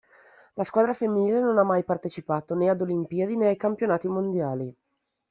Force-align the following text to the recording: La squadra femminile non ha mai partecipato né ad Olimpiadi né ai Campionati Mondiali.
La 0.55 0.63
squadra 0.63 0.95
femminile 0.95 1.41
non 1.45 1.59
ha 1.59 1.63
mai 1.73 1.83
partecipato 1.83 2.55
né 2.55 2.69
ad 2.69 2.81
Olimpiadi 2.81 3.37
né 3.37 3.49
ai 3.49 3.55
Campionati 3.55 4.07
Mondiali. 4.07 4.75